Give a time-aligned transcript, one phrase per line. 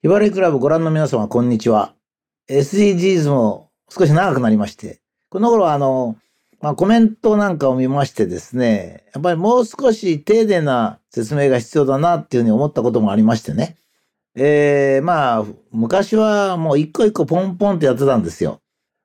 [0.00, 1.92] ひばりクラブご覧の皆様、こんにちは。
[2.48, 6.16] SDGs も少し長くなりまして、この頃はあの、
[6.60, 13.76] まあ、コメントなんかを見ましてですね、やっぱりもう少し丁寧な説明が必要だなっていうふうに思ったこともありましてね。
[14.36, 18.60] えー、まあ、昔はもう一個一個ポンポンってやってたんですよ。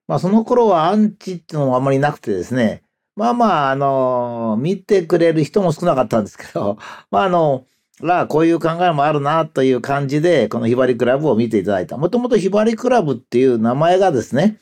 [0.08, 2.84] まあ、その頃はアンチっていうのもあんまりなくてですね、
[3.16, 6.78] まあまあ、あの、見てくれる人も少なかったんですけど、
[7.10, 7.66] まああの、
[8.02, 11.98] まあこういう考えもあるなという感じで、このひばりクラブを見ていただいた。
[11.98, 14.58] もともとひばりクラブっていう名前がですね、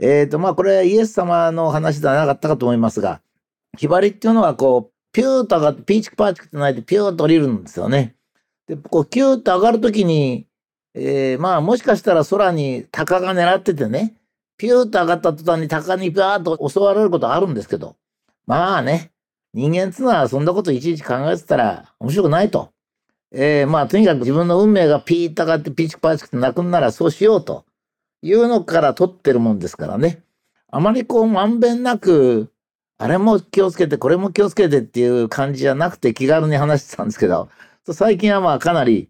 [0.00, 3.20] えっ、ー、とまあこれイエス様の話ではなかったかと思いますが、
[3.78, 8.16] ひばりっていうのはこう、ピューと上がって、ピーチクパーチクって泣いてピューと降りるんですよね。
[8.66, 10.46] で、こう、キューッと上がるときに、
[10.94, 14.16] えー、まあもしかしたら空に鷹が狙っててね、
[14.58, 17.96] ピューッと上がった途端に鷹にピャーッと襲われることあるんですけど、
[18.46, 19.12] まあね、
[19.54, 22.71] 人間っつうのはそんなこといちいち考えてたら面白くないと。
[23.34, 27.64] えー、まあとにかく自分の運命がピーッと上がってピーチクパーチクって泣くんならそうしようと
[28.20, 30.22] いうのから取ってるもんですからね。
[30.70, 32.52] あまりこうまんべんなく、
[32.98, 37.48] あれも気をつけて、これも気をつけてっていう感じじゃなくて気軽に話してたんですけど、
[37.90, 39.08] 最近はまあかなり、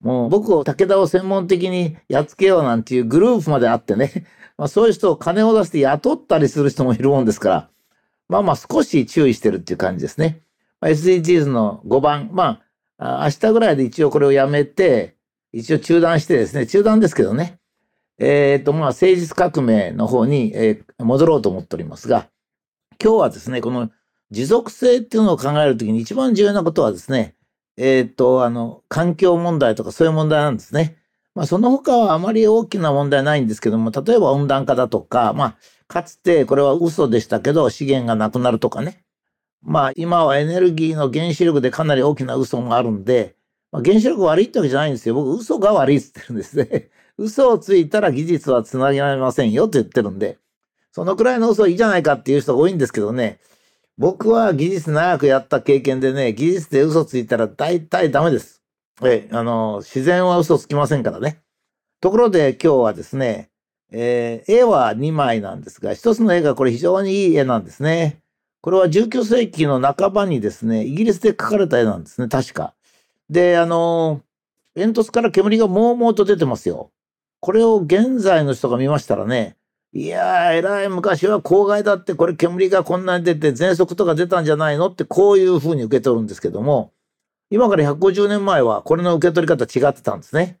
[0.00, 4.26] もう僕を武田を専門的にやっつけようなんていうグループまであってね、
[4.58, 7.68] まあ、そういう人を金を出して雇ったりする人もいるもんですから、
[8.28, 10.42] まあまあ少し注意してるっていう感じですね。
[10.80, 12.61] まあ、SDGs の5番、まあ、
[13.02, 15.16] 明日ぐらいで一応これをやめて、
[15.52, 17.58] 一応中断してですね、中断ですけどね、
[18.18, 22.28] えっ、ー、と、まあ、誠実革命の方に、えー、戻ろうと思っておりますが、
[23.02, 23.90] 今日はですね、この
[24.30, 27.34] 持続性っていうのを考えるときに一番重要なことはですね、
[27.76, 30.96] えっ、ー、と、あの、環境問題とかそういう問題なんですね。
[31.34, 35.56] まあ、その他はあまり大きな問題ないんですけども、例えば温暖化だとか、まあ、
[35.88, 39.01] かつてこれは嘘でしたけど、資源がなくなるとかね。
[39.62, 43.36] まあ、今はエネルギーの原子力でかなり大きな嘘もあるんで、
[43.70, 45.14] まあ、原子力悪いってわけじゃないんですよ。
[45.14, 46.90] 僕、嘘が悪いって言ってるんですね。
[47.16, 50.38] 嘘をついたら技術はつなげられませんよって言ってるんで、
[50.90, 53.40] そのくらいの嘘いいじゃないかっていう人が多いんですけどね、
[53.98, 58.62] 僕は技術長くやった経験でね、技術で嘘ついたら大体ダメです。
[59.02, 61.42] え、あの、自然は嘘つきませんからね。
[62.00, 63.50] ところで今日はですね、
[63.92, 68.21] えー、絵は2枚なんですが、一つの絵がこれ非常にいい絵なんですね。
[68.62, 72.74] これは19世紀の半ばにですね、イギリスで描かれた絵なんですね、確か。
[73.28, 74.22] で、あの
[74.76, 76.92] 煙突から煙がもうもうと出てますよ。
[77.40, 79.56] これを現在の人が見ましたらね、
[79.92, 86.92] いやー、えらい昔は公害だって、これ煙がこんなに出て、喘息とか出たんじゃないのって、こういうふうに受け取るんですけども、
[87.50, 90.60] 今から150年前はこれの受け取り方違ってたんですね。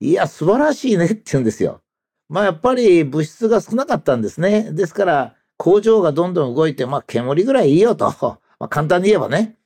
[0.00, 1.82] いや、素晴らしいねって言うんですよ。
[2.30, 4.72] まあやっぱり物質が少なかったんですね。
[4.72, 8.06] ですから工場がどんどん動いて、まあ煙ぐらいいいよと。
[8.58, 9.58] まあ簡単に言えばね、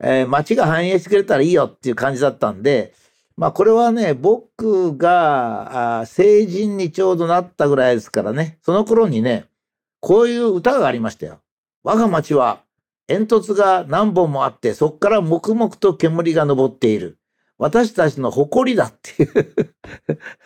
[0.00, 2.94] えー、街が繁栄してくれたらいいよっていう感じだったんで、
[3.36, 9.44] まあこれはね、僕があ成人にちょうどなったぐらいですからね、その頃にね、
[10.00, 11.40] こういう歌がありましたよ。
[11.84, 12.60] 我が町は
[13.06, 17.18] 煙突が何本もあって、そこから黙々と煙が昇っている。
[17.58, 19.74] 私たちの誇りだっていう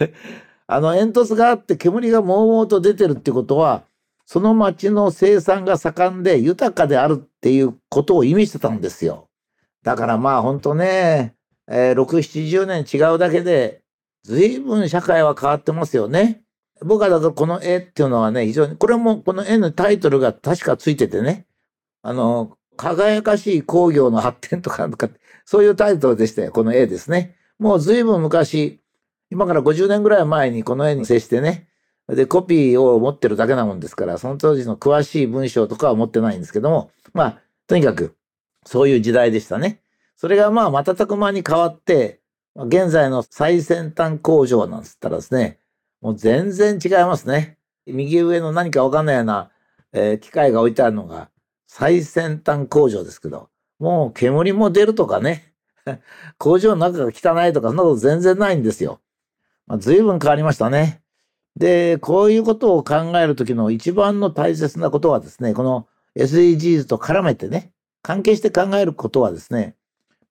[0.67, 3.85] あの煙突があって煙がもうもうと出てるってことは、
[4.27, 9.29] その町の生産が盛んで豊かであるっていうことを意味してたんですよ。
[9.85, 11.37] だからまあ本当ね、
[11.69, 13.83] えー、6、70年違うだけで、
[14.25, 16.43] 随分社会は変わってますよね。
[16.85, 21.47] 僕はだからこの絵っていうのはね、非常に、これもこの絵のタイトルが確かついててね、
[22.03, 24.89] あの、輝かしい工業の発展とか、
[25.45, 27.37] そういうタイトルでしたよ、この絵ですね。
[27.59, 28.81] もう随分昔、
[29.31, 31.69] 今から50年ぐらい前にこの絵に接してね、
[32.09, 38.17] で、コピーを持ってるだけなもんですから、その当時の詳しい文章とかは持ってないんですけども、まあ、とにかく、
[38.65, 39.81] そういう時代でしたね。
[40.17, 42.21] それがまあ、瞬く間に変わって、
[42.55, 45.59] 現在の最先端工場なんつったらですね、
[46.01, 47.59] もう全然違いますね。
[47.87, 49.51] 右上の何かわかんないような、
[49.93, 51.31] えー、機械が置いてあるのが
[51.67, 55.53] 最先端工場ですけど、もう煙も出るとかね、
[56.39, 59.01] 工場の中が汚いとか、そんなこと全然ないんですよ。
[59.67, 61.03] まあ、随分変わりましたね。
[61.57, 65.87] で、こういうことを考えるときの一番の大切なことはですね、この
[66.17, 67.73] SDGs と絡めてね、
[68.03, 69.75] 関係して考えることはですね、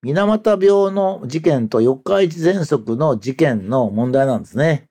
[0.02, 4.88] 水俣病の事件と四日市喘息の事件の問題なんですね。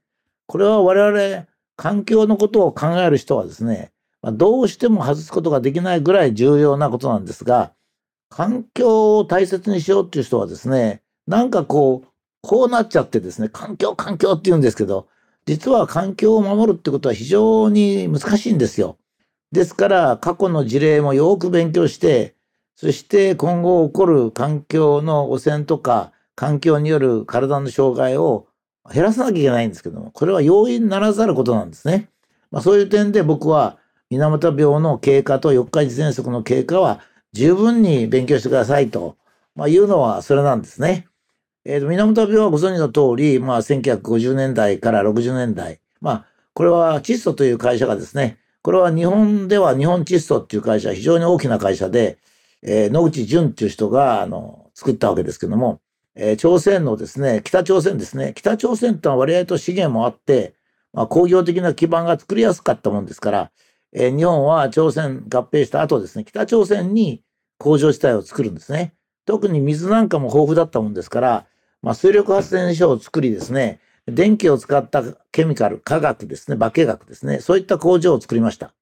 [0.47, 1.47] これは我々、
[1.77, 3.93] 環境のことを考える人はですね、
[4.33, 7.73] どうしても外すことができないぐらい重要なことなんですが、
[8.29, 12.09] 環境を大切にしようっていう人はですね、なんかこう、
[12.43, 15.07] こうなっちゃってですね、環境、環境って言うんですけど、
[15.46, 18.96] 実は環境を守るってことは非常に難しいんですよ。
[19.52, 22.35] ですから、過去の事例もよく勉強して、
[22.76, 28.49] そして今後起こる環境の汚染とか、環境による体の障害を
[28.93, 32.08] 減らさなきゃいけないんですけども、これは容易にならざることなんですね。
[32.50, 33.79] まあ、そういう点で僕は
[34.11, 37.00] 水俣病の経過と四日市喘息の経過は
[37.32, 39.17] 十分に勉強してくださいと、
[39.55, 41.06] まあ、いうのはそれなんですね。
[41.66, 52.19] えー、と水俣病はご存知の通り、まあ、1950年代から60年代、まあ、これは窒素という会社がですね、これは日本では日本窒素っていう会社、非常に大きな会社で、
[52.62, 55.81] えー、野口淳っていう人が、あの、作ったわけですけども、
[56.14, 60.55] えー、朝鮮のですね、北朝鮮ですね、北朝鮮とは割合と資源もあって、
[60.93, 63.50] まあ、工業的な基盤が作りやすかったもんですから、
[63.93, 67.22] えー、日本は朝鮮合併した後ですね、北朝鮮に
[67.58, 68.94] 工場地帯を作るんですね。
[69.26, 71.46] 特に水なんかも豊富だったもんですから、
[71.85, 75.03] まあ、水力発電所を作りですね、電気を使った
[75.33, 78.73] ケミカル、化学ですね、化学ですね、そういった工場を作りました。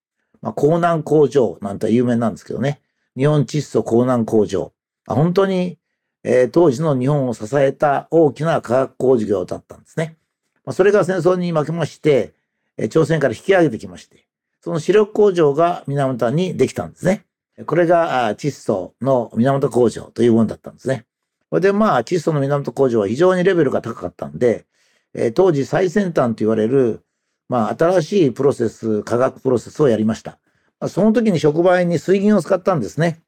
[0.40, 2.80] まあ、江南工場なんて有名なんですけどね。
[3.16, 4.72] 日本窒素江南工場。
[5.04, 5.78] 本当に、
[6.22, 10.16] えー、当時の日本を支えた大きな化学工事業だったんですね。
[10.64, 12.34] まあ、それが戦争に負けまして、
[12.76, 14.28] えー、朝鮮から引き上げてきまして、
[14.60, 17.24] その主力工場が源にできたんですね。
[17.66, 21.04] これが窒素の源工場というものだったんですね。
[21.52, 24.64] これでまあ窒素の源工場は非常にレベルが高かったんで、
[25.12, 27.04] えー、当時最先端と言われる、
[27.50, 30.38] まあ新しいプロセス、化学プロセスをやりました。
[30.80, 33.20] まその時に触媒に水銀を使ったんですね。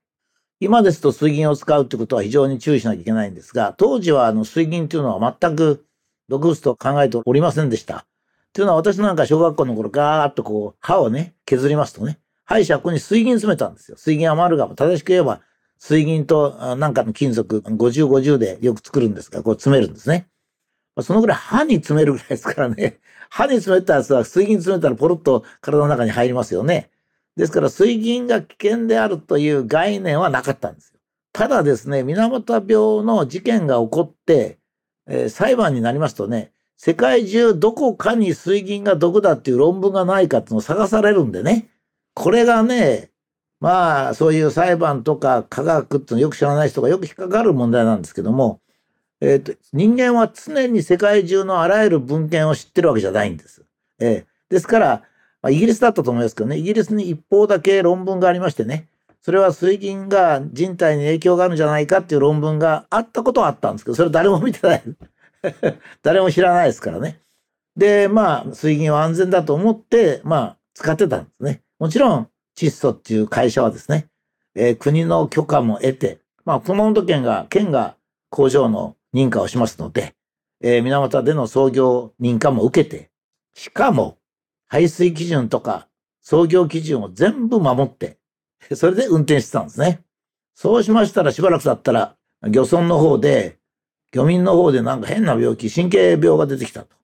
[0.59, 5.85] 今ですと水銀を使うってことは非常に注意しなきゃいけないんですが、当時はあの水銀っていうのは全く
[6.31, 7.97] 毒物と考えておりませんでした。
[7.99, 8.06] っ
[8.55, 13.99] ていうのは私なんか小学校の頃ガーッとこう歯をね、削りますとね、歯医者ここに水銀詰めたんですよ。
[13.99, 14.76] 水銀アマルガム。
[14.76, 15.43] 正しく言えば
[15.79, 20.29] 水銀となんかの金属50、50でよく作るんですが、こう詰めるんですね。
[21.03, 22.99] そのぐらい歯に詰めるぐらいですからね。
[23.31, 26.91] 歯に詰めたやつは水銀詰めたらポロッと体の中に入りますよね。
[27.37, 31.00] ですから水銀が危険であるという概念はなかったんですよ。
[31.32, 34.59] ただですね、水俣病の事件が起こって、
[35.09, 41.69] えー、裁判になりますとね、世界中どこかに水銀が毒だっていう論文がないかっていうのを探されるんでね。
[42.15, 43.11] これがね、
[43.60, 48.60] まあ、そういう裁判とか科学っていうのよく知らない人がよく引っかかる問題なんですけども、
[49.20, 53.64] えーと、人間は常に世界中のあらゆる文献を知ってるわけじゃないんです。
[54.00, 55.02] えー、ですから、
[55.40, 58.88] まあ、イギリスだったと思いますけどね、イギリスに一方だけ論文がありましてね、
[59.22, 64.82] それは水銀が人体に影響があるんじゃないかっていう論文があったことはあったんですけど、それ誰も見てない。
[66.02, 67.20] 誰も知らないですからね。
[67.76, 71.62] で、まあ、水銀は安全だと思って、まあ、使ってたんですね。
[71.78, 74.08] もちろん、窒素っていう会社はですね、
[74.54, 77.96] えー、国の許可も得て、まあ、熊本県が、県が
[78.30, 80.14] 工場の認可をしますので、
[80.60, 83.10] えー、水俣での創業認可も受けて、
[83.54, 84.18] しかも、
[84.66, 85.88] 排水基準とか
[86.20, 88.18] 創業基準を全部守って、
[88.74, 90.02] それで運転してたんですね。
[90.54, 92.16] そうしましたらしばらく経ったら、
[92.48, 93.58] 漁村の方で、
[94.12, 96.96] 漁民の方でなんか変な病気、神経病が出てきたと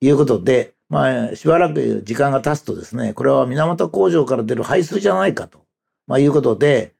[0.00, 5.64] いうことで、まあ、しばらく時間が経つとですね、これは水俣工場から出る排水じゃないかと、
[6.08, 6.94] まあ、いうことで、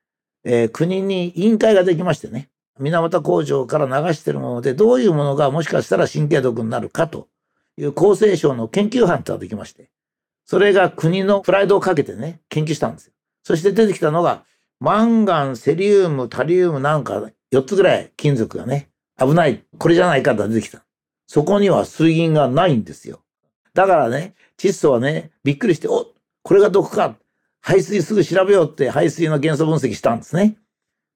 [0.44, 2.48] えー、国に委員会ができましてね、
[2.78, 7.28] 水俣工場から流してるもので、どういうものがもしかしたら神経毒になるかと
[7.76, 9.90] いう厚生省の研究班ってのができまして、
[10.46, 13.12] それが国のプライドをかけてね、研究したんですよ。
[13.42, 14.44] そして出てきたのが、
[14.78, 18.88] マンガン、セリウム、タリウムなんか4つぐらい金属がね、
[19.18, 19.64] 危ない。
[19.78, 20.84] これじゃないかと出てきた。
[21.26, 23.20] そこには水銀がないんですよ。
[23.74, 26.12] だからね、窒素はね、びっくりして、お
[26.42, 27.16] これが毒か。
[27.62, 30.56] 排水すぐ調べようって排水の元素分析したんですね。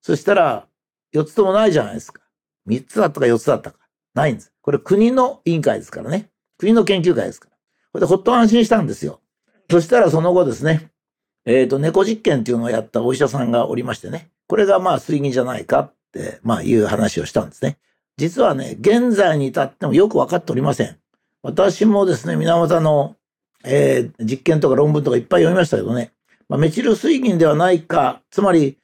[0.03, 0.67] そしたら、
[1.15, 2.23] 4つともないじゃないですか。
[2.69, 3.79] 3つだったか4つだったか。
[4.15, 4.53] ないんです。
[4.61, 6.31] これ国の委員会ですからね。
[6.59, 7.57] 国の研究会ですから。
[7.93, 9.21] これでほっと安心したんですよ。
[9.71, 10.91] そしたらその後ですね、
[11.47, 17.79] えっ、ー、と、猫実験っていうのをやったお医者さんがおりましてね、これがまあ水銀じゃないかって、まあいう話をしたんですね。
[18.17, 20.99] 実はね、現在に至ってもよく分かっておりません。
[21.45, 23.17] 私もですね、源の、
[23.65, 26.11] えー、実験とか論文とかいっぱい読みましたけどね、
[26.49, 28.79] まあ、メチル水銀ではないか、つまり、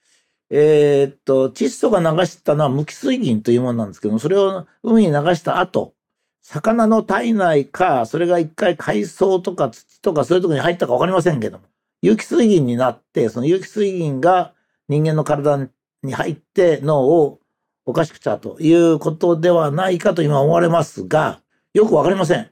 [0.51, 5.95] えー、っと、窒素が流したのは無機水銀というものなんですけども、それを海に流した後、
[6.43, 11.65] 魚の体内か、それが一回海藻とか土とかそういうとこに入ったかわかりませんけども、
[12.03, 14.53] 有機水銀になって、その有機水銀が
[14.87, 15.67] 人間の体
[16.03, 17.41] に入って脳を
[17.87, 21.41] おかしくしたということではないかと今思われますが、
[21.73, 22.51] よくわかりません。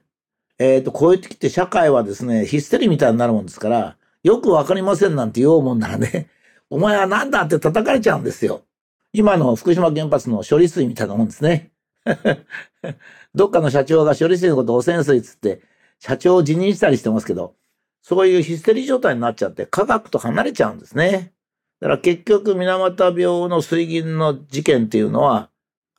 [0.59, 6.29] えっ、ー、と、こういう時って社会はですね、ヒステリーみたいになるもんですから、よくわかりませんなんて言おうもんならね、
[6.69, 8.61] お前は何だって叩かれちゃうんですよ。
[9.11, 11.71] 今の福島原発の処理水みたいなもんですね。
[13.35, 15.61] どっかの社長が処理水のことを汚染水つって、
[15.99, 17.55] 社長を辞任したりしてますけど、
[18.01, 21.33] そういうヒステリー状態になっちゃって科学と離れちゃうんですね。
[21.81, 25.49] だから結局、水俣病の水銀の事件っていうのは、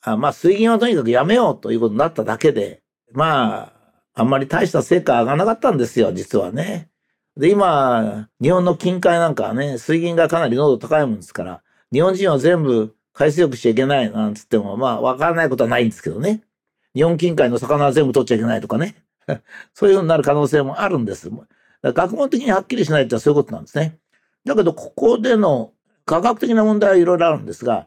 [0.02, 3.72] あまあ水銀はとにかくやめようということになっただけで、まあ、
[4.14, 6.90] あんまり大した成果上がらなかったんですよ、実はね。
[7.36, 11.62] で、今、日本の近海なんかはね、水銀がかなり濃度高いもんですから、
[11.92, 16.42] 日本人は全部海水浴しちゃいけないなんつっても、まあ、わからないことはないんですけどね。
[16.94, 18.96] 日本近海の魚は全部取っちゃいけないとかね。
[19.74, 21.30] そういうふうになる可能性もあるんです。
[21.82, 23.98] 学問的にはっきりしないってそういうことなんですね。
[24.44, 25.72] だけど、ここでの
[26.04, 27.86] 科学的な問題はいろいろあるんですが、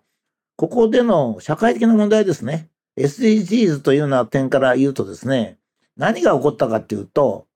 [0.56, 2.70] ここでの社会的な問題ですね。
[2.98, 5.58] SDGs というような点から言うとですね、
[5.98, 7.48] 何が起こったかっていうと、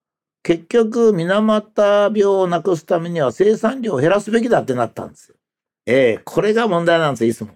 [0.43, 5.35] 結局、水俣病をなくすためには生産量を減らすべきだってなったんですよ。
[5.85, 7.51] ええー、これが問題なんですよ、いつも。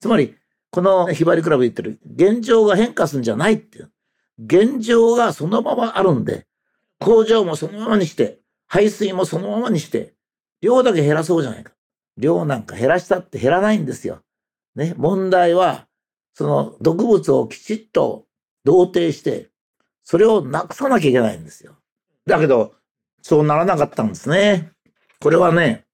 [0.00, 0.36] つまり、
[0.70, 3.90] このひばりクラブ言ってる、現状が変化するんじゃないっていう。
[4.38, 6.46] 現状がそのままあるんで、
[6.98, 10.14] 工場もそのままにして、排水もそのままにして、
[10.60, 11.72] 量だけ減らそうじゃないか。
[12.16, 14.20] 量なんか減らしたって減らないんですよ。
[14.74, 15.85] ね、問題は、
[16.36, 18.26] その毒物をきちっと
[18.62, 19.48] 同定して、
[20.04, 21.76] それをなくさなきゃいけないんですよ。
[22.26, 22.74] だけど、
[23.22, 24.70] そうならなかったんですね。
[25.22, 25.86] これはね、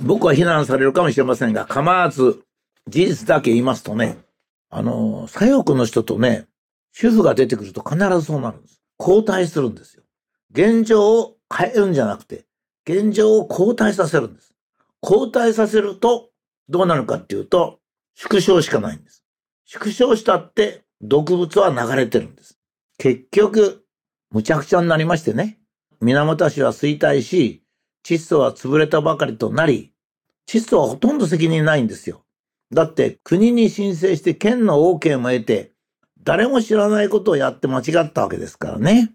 [0.00, 2.42] 僕は非難されるかもしれませんが、構わず
[2.88, 4.16] 事実だけ言いますとね、
[4.70, 6.46] あの、左翼の人とね、
[6.92, 8.82] 主婦が出てくると必ずそうなるんです。
[8.98, 10.04] 交代するんですよ。
[10.52, 12.46] 現状を変えるんじゃなくて、
[12.88, 14.54] 現状を交代させるんです。
[15.02, 16.30] 交代させると、
[16.70, 17.78] どうなるかっていうと、
[18.14, 19.21] 縮小しかないんです。
[19.72, 22.58] 縮小したって毒物は流れてるんです。
[22.98, 23.86] 結局、
[24.30, 25.60] むちゃくちゃになりましてね。
[26.02, 27.64] 源市は衰退し、
[28.04, 29.94] 窒素は潰れたばかりとなり、
[30.46, 32.22] 窒素はほとんど責任ないんですよ。
[32.70, 35.72] だって国に申請して県の OK も得て、
[36.22, 39.14] 誰も知らないことをやって間違ったわけですからね。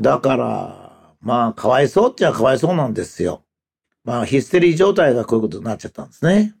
[0.00, 3.44] だから、まあ、かわいそうっちゃかわいそうなんですよ。
[4.02, 6.56] まあ、ヒステリー状態がこういうことになっちゃったんですね。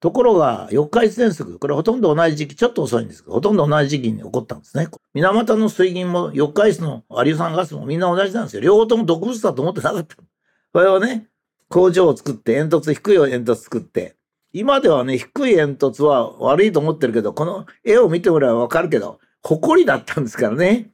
[0.00, 4.88] ところが、四日市喘息、これほとんど同じ時期、ちょっと遅いんですけど、ほとんど同じ時期に起こったんですね。
[5.14, 8.62] 水俣の水銀も四日市のアリュ酸ガスもみんな同じなんですよ。
[8.62, 10.16] 両方とも毒物だと思ってなかった。
[10.16, 11.28] これをね、
[11.68, 14.16] 工場を作って煙突、低い煙突作って、
[14.52, 20.90] 今ではね、低い煙突は悪いと思ってるけど、この絵を見てもらえばわかるけど、埃だったんですからね。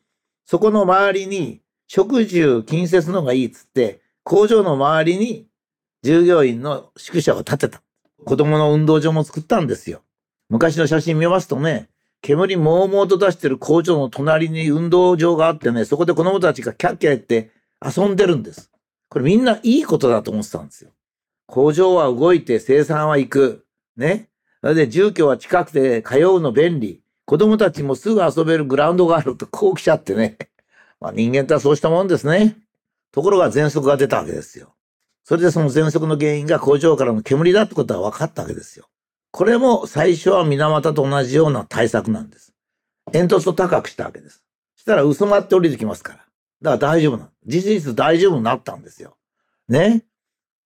[0.46, 5.46] そこの周りに、食住近接の方がいいっつって、工場の周りに
[6.02, 7.82] 従業員の宿舎を建てた。
[8.24, 10.02] 子供の運動場も作ったんですよ。
[10.48, 11.88] 昔の写真見ますとね、
[12.20, 17.50] 煙もうもうと出してる工場の隣に運動場があってね、そこで子供たちがキャッキャ言って
[17.84, 18.70] 遊んでるんです。
[19.08, 20.90] これみんないいことだと思ってたんですよ。
[21.46, 23.66] 工場は動いて生産は行く。
[23.96, 24.28] ね。
[24.60, 27.02] それで住居は近くて通うの便利。
[27.24, 30.38] 子供たちもすぐ遊べるグラウンドがあるとこう来ちゃってね。
[31.00, 32.56] まあ人間とはそうしたもんですね。
[33.10, 34.74] ところが喘息が出たわけですよ。
[35.24, 38.86] それでその喘息の原因が工場からの煙だってことは分かったわけですよ。
[39.30, 42.52] これも最初は水俣と同じような対策なんです。
[43.12, 44.42] 煙突を高くしたわけです。
[44.76, 46.18] したら薄まって降りてきますから。
[46.18, 49.16] だから大丈夫なの事実大丈夫になったんですよ。
[49.68, 50.04] ね？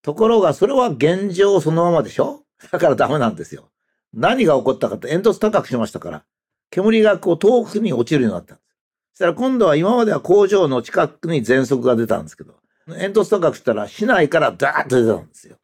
[0.02, 2.42] ところがそれは現状そのままでしょ？
[2.72, 3.70] だからダメなんですよ。
[4.14, 6.24] 何が起こったかって煙突高くしましたから、
[6.70, 8.66] 煙がこう遠くに落ちるようになったんです。
[9.12, 12.54] そしたら今度は今までは工場の近くに喘息が出たんですけど、
[12.88, 15.56] 煙突高くしたら市内からダーッと出たんですよ。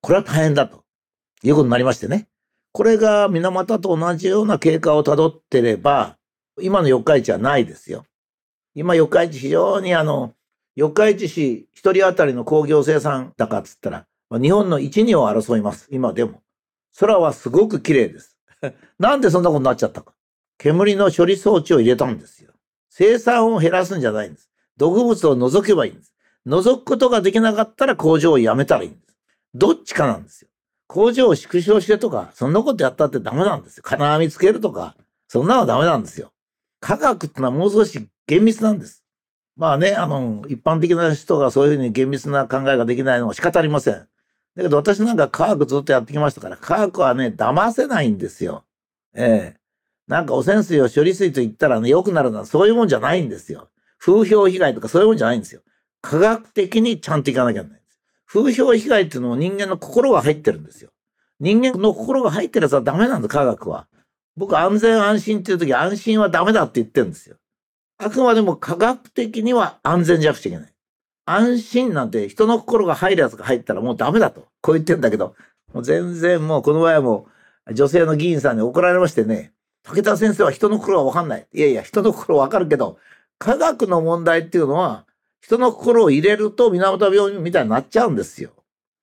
[0.00, 0.84] これは大変だと
[1.42, 2.28] いうことになりましてね。
[2.72, 6.16] これが水俣と同じような経過をたどってれば、
[6.60, 8.04] 今の四日市はないですよ。
[8.74, 10.32] 今四日市非常にあの、
[10.74, 14.06] 四日市市一人当たりの工業生産高っつったら、
[14.40, 15.88] 日本の一、二を争います。
[15.90, 16.42] 今でも。
[16.98, 18.38] 空はすごく綺麗です。
[18.98, 20.14] なんでそんなことになっちゃったか。
[20.56, 22.52] 煙の処理装置を入れたんですよ。
[22.88, 24.50] 生産を減らすんじゃないんです。
[24.76, 26.11] 毒物を除けばいいんです。
[26.46, 29.16] 除くことができなかったら工場を辞めたらいいんです。
[29.54, 30.48] どっちかなんですよ。
[30.86, 33.82] 工場を縮小してとか、そんなことやったってダメなんですよ。
[33.84, 34.96] 金網つけるとか、
[35.28, 36.32] そんなのはダメなんですよ。
[36.80, 39.04] 科学ってのはもう少し厳密なんです。
[39.56, 43.94] まあね、あの、一般的な人がそういうふうに厳密な考えができないのは仕方ありません。
[43.94, 48.64] だけど私なんか科学ずっとやってきましたから、科学はね、騙せないんですよ。
[49.14, 49.62] ええ
[50.08, 53.68] なんか汚染水を処理水と言ったらね、良くなるのはそういうもんじゃないんですよ。
[53.98, 55.62] 風評被害とかそういうもんじゃないんですよ。
[56.02, 57.98] 科学的にちゃんといかなきゃならないんです。
[58.26, 60.90] 風評被害っていうのも人間の心が入ってるんですよ。
[61.40, 63.86] 人間の心が入ってるやつはダメなんです、科学は。
[64.36, 67.36] 僕、安全安心っていう時、安心はダメだって言ってるんですよ。
[67.98, 70.72] あくまでも科学的には安全じゃなくちゃいけない。
[71.24, 74.48] 安心なんて人の心が入るやつが入ったらもうダメだと。
[74.60, 75.36] こう言ってんだけど、
[75.72, 77.26] もう全然もうこの場合も
[77.72, 79.52] 女性の議員さんに怒られましてね、
[79.84, 81.46] 武田先生は人の心はわかんない。
[81.52, 82.98] いやいや、人の心わかるけど、
[83.38, 85.04] 科学の問題っていうのは、
[85.42, 88.52] 人の心を入れると源病院みたいになっちゃうんですよ。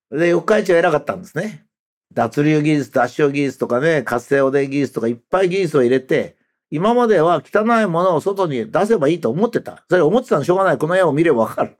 [0.10, 1.66] で、四日市は偉かったんですね。
[2.14, 6.38] 脱流技術、脱症技術とかね、活性汚泥技術とかいっぱい技術を入れて、
[6.72, 9.84] 今までは汚いものを外に出せばいいと思ってた。
[9.90, 10.78] それ思ってたのしょうがない。
[10.78, 11.78] この絵を見ればわかる。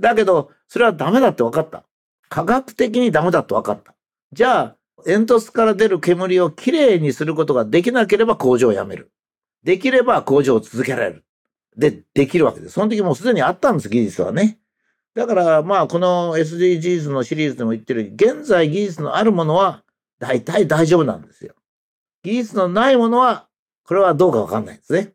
[0.00, 1.84] だけど、それはダメだって分かった。
[2.28, 3.94] 科学的にダメだって分かった。
[4.32, 9.12] じゃあ、煙突から出る煙をきれいにすることができなければ工場を辞める。
[9.62, 11.24] できれば工場を続けられる。
[11.76, 12.74] で、できるわけです。
[12.74, 14.58] その時もうすでにあったんです、技術はね。
[15.14, 19.82] だから、まあ、この SDGs のシリーズでも言ってる、現在技術のあるものは
[20.18, 21.54] 大体大丈夫なんですよ。
[22.22, 23.48] 技術のないものは、
[23.84, 25.14] これはどうかわかんないですね。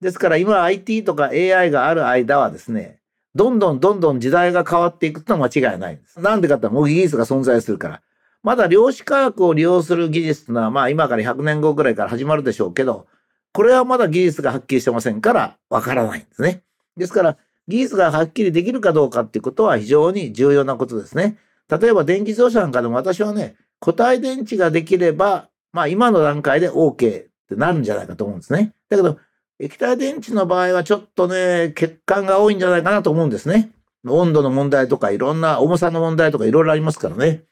[0.00, 3.00] ですから今 IT とか AI がある間はですね、
[3.34, 6.18] どんどんどんどん時代が変わっていくってのは間違いないんです。
[6.18, 8.02] なんでかって模擬技術が存在するから。
[8.42, 13.06] まだ量子科学を利用する技術っていうのは、まあ今から100年後ぐらいから始まるでしょうけど、
[13.52, 16.62] これはまだ技術がはっきりしてませんからわからないんですね。
[16.96, 17.36] ですから、
[17.68, 21.38] 技術がはっきりできるかどうかっていうことは非常に重要なことですね。
[21.68, 28.72] 例えば電気自動車なんかでも私はね、固体電池ができれば、まあ今の段階で OK ってなるんじゃないかと思うんですね。
[28.88, 29.18] だけど、
[29.58, 33.70] 液体電池の場合はちょっとね、欠陥が多いんじゃないかなと思うんですね。
[34.06, 37.44] 温度の問題とかいろんな重さの問題とかいろいろありますからね。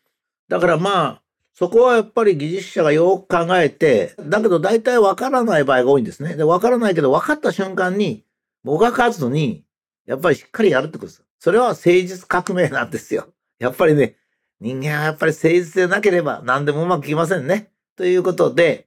[0.49, 1.23] だからまあ、
[1.59, 6.37] そこはやっぱり技術者がよく考えて、だけど大体わからない場合が多いんですね。
[6.37, 8.25] で、わからないけど分かった瞬間に、
[8.63, 9.65] もがかずに、
[10.07, 11.25] やっぱりしっかりやるってことです。
[11.41, 13.27] それは誠実革命なんですよ。
[13.59, 14.15] やっぱりね、
[14.61, 17.73] 人間はやっぱり誠実でなければ何でもうまくいきませんね。
[17.97, 18.87] ということで、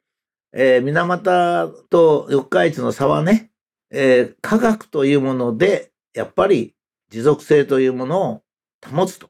[0.54, 3.52] えー、水俣と四日市の差はね、
[3.90, 6.74] えー、科学というもので、やっぱり
[7.10, 8.44] 持続性というものを
[8.90, 9.30] 保つと。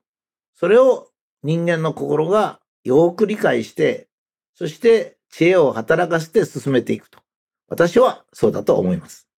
[0.54, 1.08] それを
[1.42, 4.08] 人間の心がよく理解して、
[4.56, 7.20] そして知恵を働かせて進めていくと。
[7.68, 9.31] 私はそうだと思います。